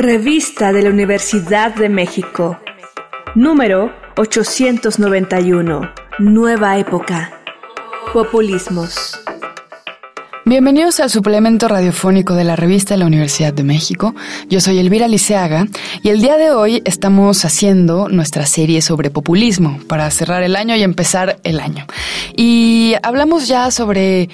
[0.00, 2.58] Revista de la Universidad de México.
[3.34, 5.92] Número 891.
[6.20, 7.30] Nueva época.
[8.10, 9.20] Populismos.
[10.46, 14.14] Bienvenidos al suplemento radiofónico de la revista de la Universidad de México.
[14.48, 15.66] Yo soy Elvira Liceaga
[16.02, 20.76] y el día de hoy estamos haciendo nuestra serie sobre populismo para cerrar el año
[20.76, 21.86] y empezar el año.
[22.34, 24.30] Y hablamos ya sobre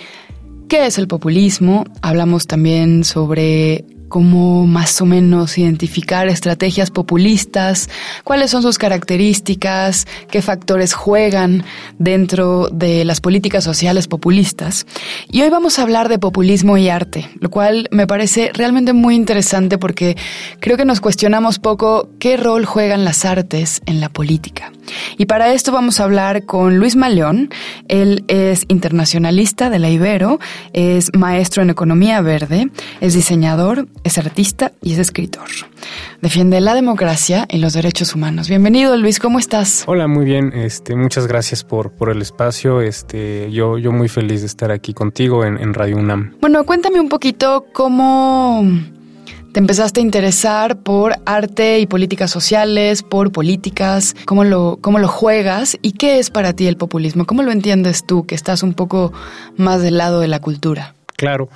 [0.68, 7.88] qué es el populismo, hablamos también sobre cómo más o menos identificar estrategias populistas,
[8.24, 11.64] cuáles son sus características, qué factores juegan
[11.98, 14.86] dentro de las políticas sociales populistas.
[15.30, 19.14] Y hoy vamos a hablar de populismo y arte, lo cual me parece realmente muy
[19.14, 20.16] interesante porque
[20.60, 24.72] creo que nos cuestionamos poco qué rol juegan las artes en la política.
[25.18, 27.50] Y para esto vamos a hablar con Luis Maleón.
[27.88, 30.38] Él es internacionalista de la Ibero,
[30.72, 35.48] es maestro en economía verde, es diseñador, es artista y es escritor.
[36.22, 38.48] Defiende la democracia y los derechos humanos.
[38.48, 39.84] Bienvenido, Luis, ¿cómo estás?
[39.86, 40.52] Hola, muy bien.
[40.54, 42.80] Este, muchas gracias por, por el espacio.
[42.80, 46.36] Este, yo, yo muy feliz de estar aquí contigo en, en Radio UNAM.
[46.40, 48.64] Bueno, cuéntame un poquito cómo
[49.52, 55.08] te empezaste a interesar por arte y políticas sociales, por políticas, cómo lo, cómo lo
[55.08, 58.74] juegas y qué es para ti el populismo, cómo lo entiendes tú, que estás un
[58.74, 59.12] poco
[59.56, 60.94] más del lado de la cultura.
[61.16, 61.48] Claro,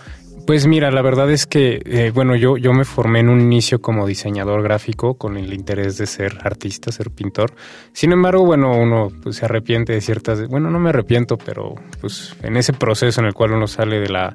[0.51, 3.81] pues mira, la verdad es que, eh, bueno, yo, yo me formé en un inicio
[3.81, 7.53] como diseñador gráfico con el interés de ser artista, ser pintor.
[7.93, 12.35] Sin embargo, bueno, uno pues, se arrepiente de ciertas, bueno, no me arrepiento, pero pues
[12.43, 14.35] en ese proceso en el cual uno sale de la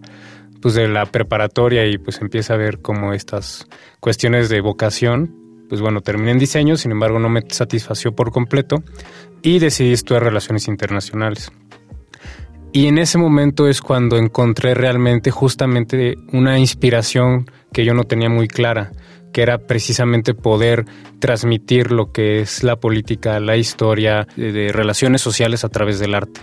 [0.62, 3.68] pues de la preparatoria y pues empieza a ver como estas
[4.00, 5.36] cuestiones de vocación,
[5.68, 8.78] pues bueno, terminé en diseño, sin embargo no me satisfació por completo
[9.42, 11.52] y decidí estudiar relaciones internacionales.
[12.76, 18.28] Y en ese momento es cuando encontré realmente justamente una inspiración que yo no tenía
[18.30, 18.92] muy clara,
[19.32, 20.84] que era precisamente poder
[21.20, 26.42] transmitir lo que es la política, la historia de, relaciones sociales a través del arte.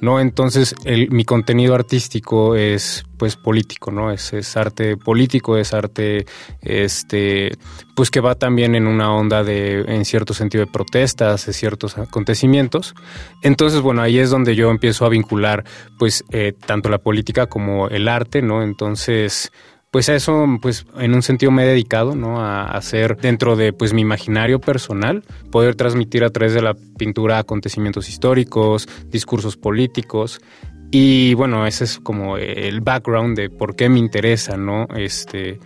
[0.00, 0.20] ¿No?
[0.20, 4.12] Entonces, el, mi contenido artístico es pues político, ¿no?
[4.12, 6.26] Es, es, arte político, es arte
[6.60, 7.52] este
[7.94, 11.96] pues que va también en una onda de en cierto sentido de protestas, de ciertos
[11.96, 12.94] acontecimientos.
[13.42, 15.64] Entonces, bueno, ahí es donde yo empiezo a vincular
[15.98, 18.62] pues eh, tanto la política como el arte, ¿no?
[18.62, 19.50] Entonces,
[19.96, 22.38] pues a eso, pues en un sentido me he dedicado, ¿no?
[22.38, 27.38] A hacer dentro de pues mi imaginario personal, poder transmitir a través de la pintura
[27.38, 30.42] acontecimientos históricos, discursos políticos.
[30.90, 34.86] Y bueno, ese es como el background de por qué me interesa, ¿no?
[34.94, 35.60] Este,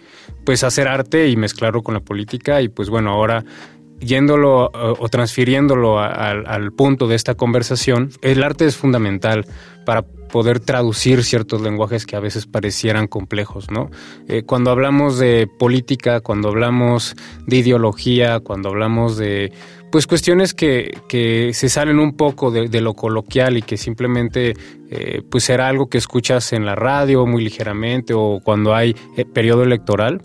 [0.47, 2.62] pues hacer arte y mezclarlo con la política.
[2.62, 3.44] Y pues bueno, ahora
[4.00, 9.46] yéndolo o transfiriéndolo al, al punto de esta conversación, el arte es fundamental
[9.84, 13.90] para poder traducir ciertos lenguajes que a veces parecieran complejos, ¿no?
[14.28, 17.16] Eh, cuando hablamos de política, cuando hablamos
[17.46, 19.52] de ideología, cuando hablamos de
[19.90, 24.54] pues cuestiones que, que se salen un poco de, lo coloquial y que simplemente
[24.88, 29.24] eh, pues será algo que escuchas en la radio muy ligeramente o cuando hay eh,
[29.24, 30.22] periodo electoral,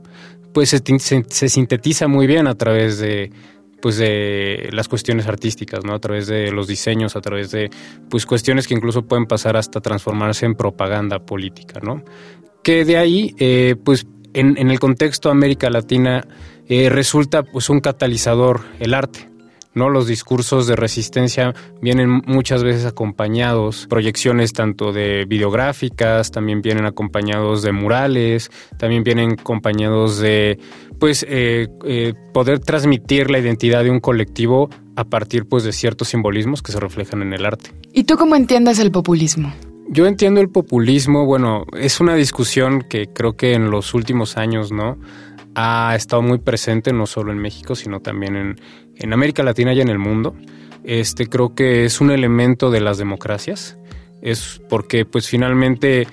[0.54, 3.32] pues se sintetiza muy bien a través de,
[3.86, 5.94] pues de las cuestiones artísticas, ¿no?
[5.94, 7.70] A través de los diseños, a través de
[8.10, 12.04] pues cuestiones que incluso pueden pasar hasta transformarse en propaganda política, ¿no?
[12.64, 16.28] Que de ahí, eh, pues en, el contexto América Latina
[16.68, 19.30] eh, resulta pues un catalizador el arte,
[19.76, 19.90] ¿no?
[19.90, 27.62] Los discursos de resistencia vienen muchas veces acompañados, proyecciones tanto de videográficas, también vienen acompañados
[27.62, 30.58] de murales, también vienen acompañados de,
[31.00, 36.08] pues, eh, eh, poder transmitir la identidad de un colectivo a partir, pues, de ciertos
[36.08, 37.72] simbolismos que se reflejan en el arte.
[37.94, 39.54] ¿Y tú cómo entiendes el populismo?
[39.88, 44.72] Yo entiendo el populismo, bueno, es una discusión que creo que en los últimos años,
[44.72, 44.98] ¿no?
[45.54, 48.56] Ha estado muy presente no solo en México, sino también en,
[48.98, 50.36] en América Latina y en el mundo.
[50.84, 53.78] Este creo que es un elemento de las democracias.
[54.22, 56.08] Es porque pues finalmente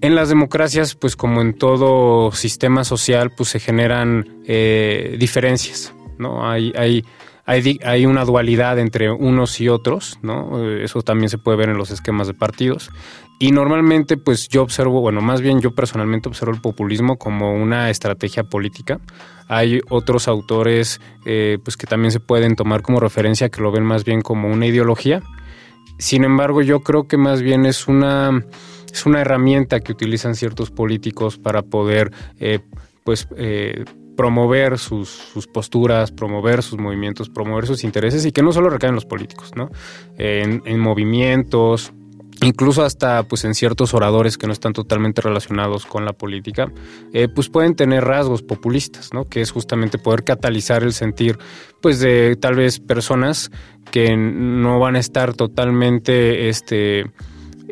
[0.00, 6.48] en las democracias, pues como en todo sistema social, pues se generan eh, diferencias, ¿no?
[6.48, 7.04] Hay, hay,
[7.44, 10.64] hay, hay, una dualidad entre unos y otros, ¿no?
[10.72, 12.90] Eso también se puede ver en los esquemas de partidos.
[13.42, 17.88] Y normalmente, pues yo observo, bueno, más bien yo personalmente observo el populismo como una
[17.88, 19.00] estrategia política.
[19.48, 23.82] Hay otros autores, eh, pues que también se pueden tomar como referencia, que lo ven
[23.82, 25.22] más bien como una ideología.
[25.98, 28.44] Sin embargo, yo creo que más bien es una,
[28.92, 32.58] es una herramienta que utilizan ciertos políticos para poder, eh,
[33.04, 33.86] pues, eh,
[34.18, 38.90] promover sus, sus, posturas, promover sus movimientos, promover sus intereses y que no solo recaen
[38.90, 39.70] en los políticos, ¿no?
[40.18, 41.94] En, en movimientos,
[42.42, 46.72] incluso hasta pues en ciertos oradores que no están totalmente relacionados con la política,
[47.12, 49.24] eh, pues pueden tener rasgos populistas, ¿no?
[49.24, 51.38] Que es justamente poder catalizar el sentir,
[51.80, 53.50] pues de tal vez personas
[53.90, 57.10] que no van a estar totalmente, este,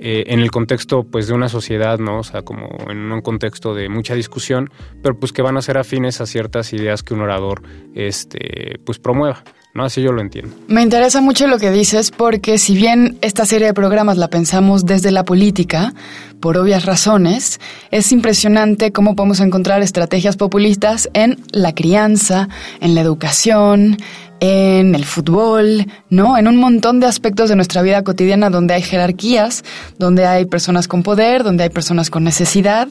[0.01, 2.21] eh, en el contexto pues de una sociedad, ¿no?
[2.21, 4.71] O sea, como en un contexto de mucha discusión,
[5.03, 7.63] pero pues que van a ser afines a ciertas ideas que un orador,
[7.95, 9.43] este, pues promueva.
[9.75, 9.85] ¿no?
[9.85, 10.55] Así yo lo entiendo.
[10.67, 14.87] Me interesa mucho lo que dices porque si bien esta serie de programas la pensamos
[14.87, 15.95] desde la política,
[16.41, 17.61] por obvias razones,
[17.91, 22.49] es impresionante cómo podemos encontrar estrategias populistas en la crianza,
[22.81, 23.99] en la educación,
[24.41, 26.39] en el fútbol, ¿no?
[26.39, 29.65] En un montón de aspectos de nuestra vida cotidiana donde hay jerarquías,
[29.99, 32.89] donde hay personas con poder, donde hay personas con necesidad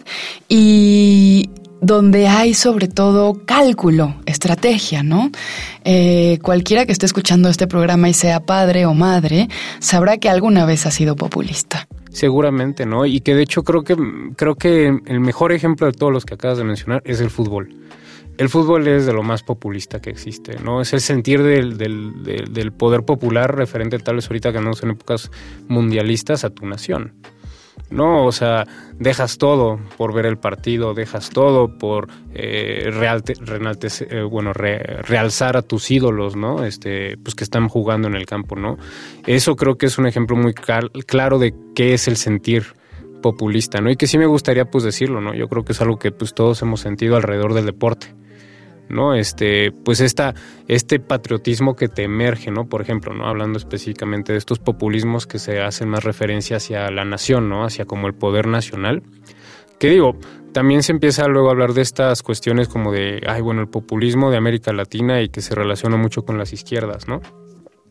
[0.49, 1.49] y,
[1.81, 5.31] donde hay sobre todo cálculo, estrategia, ¿no?
[5.83, 9.47] Eh, cualquiera que esté escuchando este programa y sea padre o madre,
[9.79, 11.87] sabrá que alguna vez ha sido populista.
[12.11, 13.05] Seguramente, ¿no?
[13.05, 13.95] Y que de hecho creo que,
[14.35, 17.69] creo que el mejor ejemplo de todos los que acabas de mencionar es el fútbol.
[18.37, 20.81] El fútbol es de lo más populista que existe, ¿no?
[20.81, 25.31] Es el sentir del, del, del poder popular referente tal vez ahorita que son épocas
[25.67, 27.13] mundialistas a tu nación.
[27.89, 28.65] No, o sea,
[28.99, 35.89] dejas todo por ver el partido, dejas todo por eh, eh bueno, realzar a tus
[35.89, 36.65] ídolos, ¿no?
[36.65, 38.77] Este, pues que están jugando en el campo, ¿no?
[39.25, 42.65] Eso creo que es un ejemplo muy claro de qué es el sentir
[43.21, 43.89] populista, ¿no?
[43.89, 45.33] Y que sí me gustaría pues decirlo, ¿no?
[45.33, 48.07] Yo creo que es algo que pues todos hemos sentido alrededor del deporte.
[48.89, 49.15] ¿No?
[49.15, 50.33] Este, pues esta,
[50.67, 52.67] este patriotismo que te emerge, ¿no?
[52.67, 53.27] Por ejemplo, ¿no?
[53.27, 57.63] Hablando específicamente de estos populismos que se hacen más referencia hacia la nación, ¿no?
[57.63, 59.03] Hacia como el poder nacional.
[59.79, 60.17] Que digo,
[60.53, 64.31] también se empieza luego a hablar de estas cuestiones como de, ay, bueno, el populismo
[64.31, 67.21] de América Latina y que se relaciona mucho con las izquierdas, ¿no?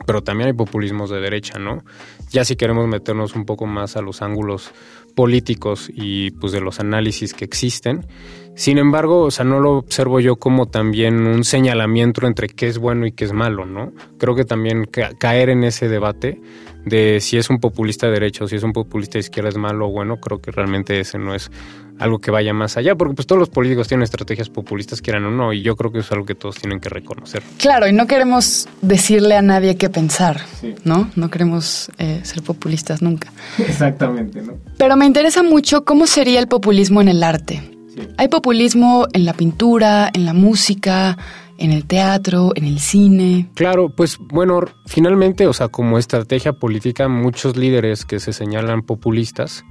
[0.05, 1.85] Pero también hay populismos de derecha, ¿no?
[2.31, 4.73] Ya si queremos meternos un poco más a los ángulos
[5.15, 8.07] políticos y pues de los análisis que existen,
[8.57, 12.79] sin embargo, o sea, no lo observo yo como también un señalamiento entre qué es
[12.79, 13.93] bueno y qué es malo, ¿no?
[14.19, 14.87] Creo que también
[15.19, 16.41] caer en ese debate
[16.87, 19.59] de si es un populista de derecha o si es un populista de izquierda es
[19.59, 21.51] malo o bueno, creo que realmente ese no es
[21.99, 25.31] algo que vaya más allá, porque pues todos los políticos tienen estrategias populistas, quieran o
[25.31, 27.43] no, y yo creo que es algo que todos tienen que reconocer.
[27.59, 30.41] Claro, y no queremos decirle a nadie qué pensar,
[30.85, 31.11] ¿no?
[31.15, 33.33] No queremos eh, ser populistas nunca.
[33.59, 34.55] Exactamente, ¿no?
[34.79, 37.76] Pero me interesa mucho cómo sería el populismo en el arte.
[38.19, 41.17] Hay populismo en la pintura, en la música,
[41.59, 43.49] en el teatro, en el cine.
[43.55, 49.65] Claro, pues bueno, finalmente, o sea, como estrategia política, muchos líderes que se señalan populistas,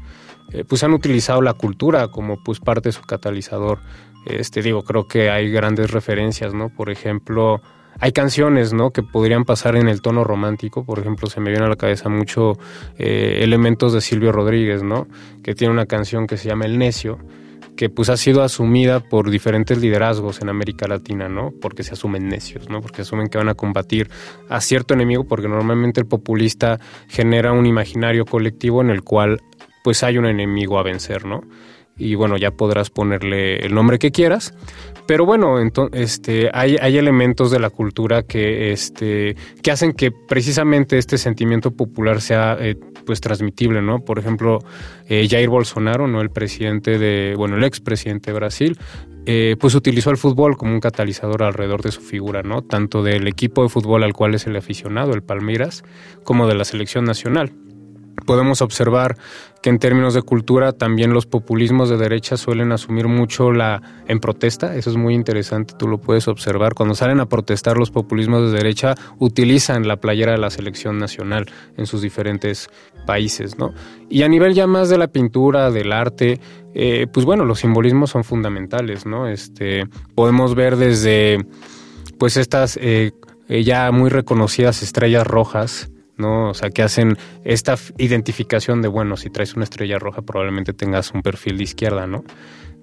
[0.52, 3.80] eh, pues han utilizado la cultura como pues parte de su catalizador.
[4.26, 6.70] Este digo, creo que hay grandes referencias, ¿no?
[6.70, 7.62] Por ejemplo,
[8.00, 8.90] hay canciones, ¿no?
[8.90, 10.84] Que podrían pasar en el tono romántico.
[10.84, 12.54] Por ejemplo, se me viene a la cabeza mucho
[12.98, 15.08] eh, elementos de Silvio Rodríguez, ¿no?
[15.44, 17.20] Que tiene una canción que se llama El Necio
[17.76, 21.52] que pues ha sido asumida por diferentes liderazgos en América Latina, ¿no?
[21.62, 22.82] Porque se asumen necios, ¿no?
[22.82, 24.10] Porque asumen que van a combatir
[24.50, 29.42] a cierto enemigo, porque normalmente el populista genera un imaginario colectivo en el cual
[29.84, 31.42] pues hay un enemigo a vencer, ¿no?
[31.98, 34.54] Y bueno, ya podrás ponerle el nombre que quieras,
[35.08, 35.58] pero bueno,
[35.94, 41.72] este, hay, hay elementos de la cultura que, este, que hacen que precisamente este sentimiento
[41.72, 42.76] popular sea eh,
[43.06, 44.00] pues transmitible, ¿no?
[44.00, 44.60] Por ejemplo,
[45.08, 46.22] eh, Jair Bolsonaro, ¿no?
[46.22, 48.80] El presidente de, bueno, el expresidente de Brasil,
[49.28, 52.64] eh, pues utilizó el fútbol como un catalizador alrededor de su figura, ¿no?
[52.64, 55.84] Tanto del equipo de fútbol al cual es el aficionado, el Palmeiras,
[56.24, 57.54] como de la selección nacional
[58.26, 59.18] podemos observar
[59.62, 64.20] que en términos de cultura también los populismos de derecha suelen asumir mucho la en
[64.20, 68.52] protesta, eso es muy interesante, tú lo puedes observar, cuando salen a protestar los populismos
[68.52, 71.46] de derecha utilizan la playera de la selección nacional
[71.78, 72.70] en sus diferentes
[73.08, 73.74] países, ¿no?
[74.10, 76.40] Y a nivel ya más de la pintura, del arte,
[76.76, 79.28] eh, pues bueno, los simbolismos son fundamentales, ¿no?
[79.28, 81.46] Este, podemos ver desde
[82.20, 83.14] pues estas eh,
[83.48, 86.50] eh, ya muy reconocidas estrellas rojas, ¿no?
[86.50, 91.12] O sea, que hacen esta identificación de, bueno, si traes una estrella roja probablemente tengas
[91.12, 92.24] un perfil de izquierda, ¿no?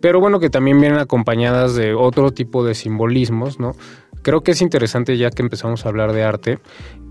[0.01, 3.73] Pero bueno, que también vienen acompañadas de otro tipo de simbolismos, ¿no?
[4.23, 6.59] Creo que es interesante ya que empezamos a hablar de arte,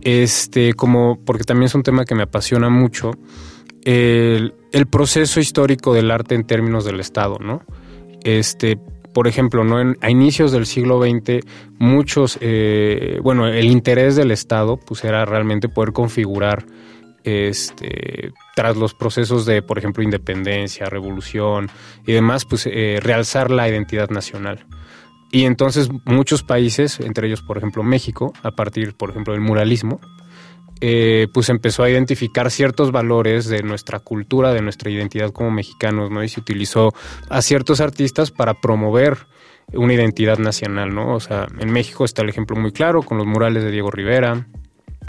[0.02, 3.12] este, como, porque también es un tema que me apasiona mucho,
[3.84, 7.64] el, el proceso histórico del arte en términos del Estado, ¿no?
[8.24, 8.78] Este,
[9.14, 9.94] por ejemplo, ¿no?
[10.02, 11.46] a inicios del siglo XX,
[11.80, 16.66] muchos, eh, bueno, el interés del Estado pues era realmente poder configurar
[17.24, 21.70] este, tras los procesos de, por ejemplo, independencia, revolución
[22.06, 24.66] y demás, pues eh, realzar la identidad nacional.
[25.32, 30.02] Y entonces muchos países, entre ellos, por ejemplo, México, a partir, por ejemplo, del muralismo,
[30.82, 36.10] eh, pues empezó a identificar ciertos valores de nuestra cultura, de nuestra identidad como mexicanos,
[36.12, 36.24] ¿no?
[36.24, 36.94] Y se utilizó
[37.30, 39.18] a ciertos artistas para promover
[39.74, 41.14] una identidad nacional, ¿no?
[41.16, 44.48] O sea, en México está el ejemplo muy claro con los murales de Diego Rivera,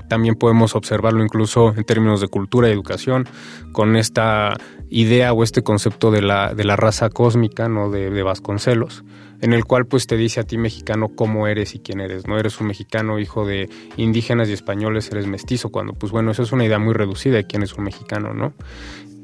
[0.08, 3.26] también podemos observarlo incluso en términos de cultura y educación,
[3.72, 4.54] con esta
[4.90, 7.90] idea o este concepto de la, de la raza cósmica, ¿no?
[7.90, 9.04] De, de, Vasconcelos,
[9.42, 12.38] en el cual pues te dice a ti mexicano cómo eres y quién eres, ¿no?
[12.38, 16.52] Eres un mexicano hijo de indígenas y españoles, eres mestizo, cuando pues bueno, eso es
[16.52, 18.54] una idea muy reducida de quién es un mexicano, ¿no?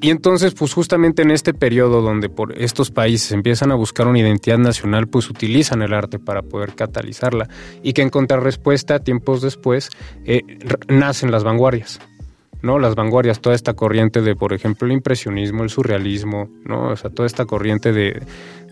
[0.01, 4.21] Y entonces, pues justamente en este periodo donde por estos países empiezan a buscar una
[4.21, 7.49] identidad nacional, pues utilizan el arte para poder catalizarla
[7.83, 9.91] y que en contrarrespuesta, tiempos después,
[10.25, 10.43] eh,
[10.89, 12.01] nacen las vanguardias.
[12.63, 12.79] ¿No?
[12.79, 16.89] Las vanguardias, toda esta corriente de, por ejemplo, el impresionismo, el surrealismo, ¿no?
[16.89, 18.23] O sea, toda esta corriente de,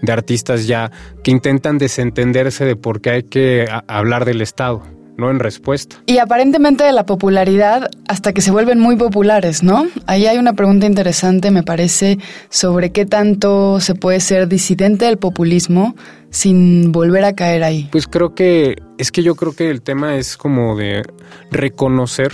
[0.03, 0.91] de artistas ya
[1.23, 4.83] que intentan desentenderse de por qué hay que hablar del Estado,
[5.17, 5.97] no en respuesta.
[6.07, 9.87] Y aparentemente de la popularidad hasta que se vuelven muy populares, ¿no?
[10.07, 15.17] Ahí hay una pregunta interesante, me parece, sobre qué tanto se puede ser disidente del
[15.17, 15.95] populismo
[16.31, 17.89] sin volver a caer ahí.
[17.93, 21.03] Pues creo que, es que yo creo que el tema es como de
[21.51, 22.33] reconocer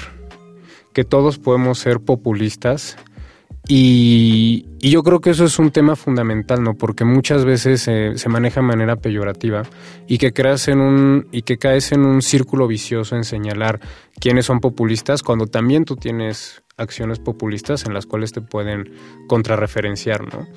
[0.92, 2.96] que todos podemos ser populistas
[3.68, 6.75] y, yo creo que eso es un tema fundamental, ¿no?
[6.75, 9.62] Porque muchas veces se maneja de manera peyorativa
[10.08, 13.80] y que creas en un y que caes en un círculo vicioso en señalar
[14.18, 18.92] quiénes son populistas cuando también tú tienes acciones populistas en las cuales te pueden
[19.28, 20.49] contrarreferenciar, ¿no?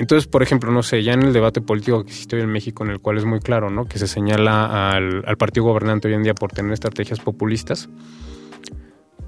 [0.00, 2.84] Entonces, por ejemplo, no sé, ya en el debate político que existe hoy en México,
[2.84, 3.84] en el cual es muy claro, ¿no?
[3.84, 7.88] Que se señala al, al partido gobernante hoy en día por tener estrategias populistas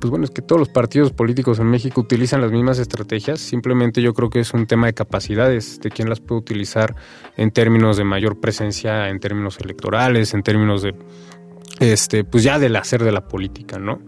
[0.03, 4.03] pues bueno, es que todos los partidos políticos en México utilizan las mismas estrategias, simplemente
[4.03, 6.97] yo creo que es un tema de capacidades, de quién las puede utilizar
[7.37, 10.97] en términos de mayor presencia, en términos electorales, en términos de,
[11.79, 14.01] este, pues ya del hacer de la política, ¿no?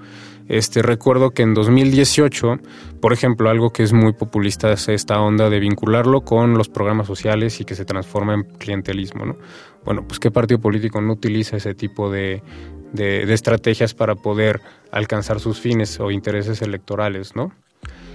[0.49, 2.59] Este, recuerdo que en 2018,
[3.01, 7.07] por ejemplo, algo que es muy populista es esta onda de vincularlo con los programas
[7.07, 9.37] sociales y que se transforma en clientelismo, ¿no?
[9.85, 12.43] Bueno, pues qué partido político no utiliza ese tipo de,
[12.93, 14.61] de, estrategias para poder
[14.93, 17.53] alcanzar sus fines o intereses electorales, ¿no?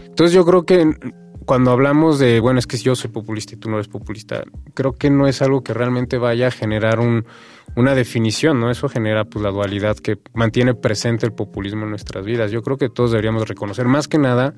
[0.05, 0.93] Entonces yo creo que
[1.49, 4.43] cuando hablamos de, bueno, es que yo soy populista y tú no eres populista,
[4.75, 7.25] creo que no es algo que realmente vaya a generar un,
[7.75, 8.69] una definición, ¿no?
[8.69, 12.51] Eso genera pues la dualidad que mantiene presente el populismo en nuestras vidas.
[12.51, 14.53] Yo creo que todos deberíamos reconocer, más que nada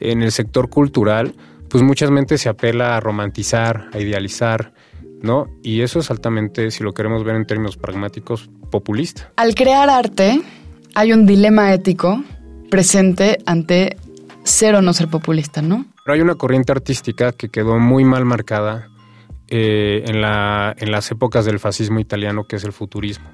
[0.00, 1.34] en el sector cultural,
[1.68, 4.72] pues muchas veces se apela a romantizar, a idealizar,
[5.20, 5.46] ¿no?
[5.62, 9.30] Y eso es altamente, si lo queremos ver en términos pragmáticos, populista.
[9.36, 10.40] Al crear arte,
[10.94, 12.24] hay un dilema ético
[12.70, 13.98] presente ante
[14.44, 15.86] ser o no ser populista, ¿no?
[16.04, 18.88] Pero hay una corriente artística que quedó muy mal marcada
[19.52, 23.28] eh, en, la, en las épocas del fascismo italiano, que es el futurismo.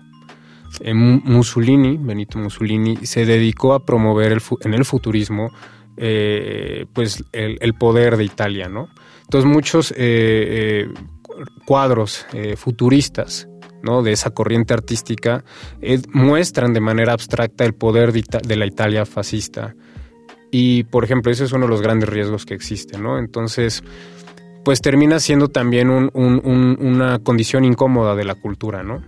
[0.80, 5.50] Eh, Mussolini, Benito Mussolini, se dedicó a promover en el futurismo
[5.98, 8.88] eh, pues el, poder de Italia, ¿no?
[9.24, 9.94] Entonces muchos
[11.66, 13.48] cuadros futuristas
[13.82, 14.02] ¿no?
[14.02, 15.44] de esa corriente artística
[16.12, 19.74] muestran de manera abstracta el poder de, la Italia fascista.
[20.50, 23.18] Y, por ejemplo, ese es uno de los grandes riesgos que existen, ¿no?
[23.18, 23.82] Entonces,
[24.64, 29.02] pues termina siendo también una condición incómoda de la cultura, ¿no?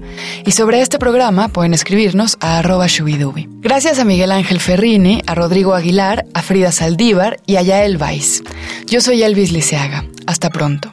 [0.45, 3.49] Y sobre este programa pueden escribirnos a arroba shubidubi.
[3.61, 8.43] Gracias a Miguel Ángel Ferrini, a Rodrigo Aguilar, a Frida Saldívar y a Yael Weiss.
[8.89, 10.07] Yo soy Elvis Liceaga.
[10.27, 10.93] Hasta pronto.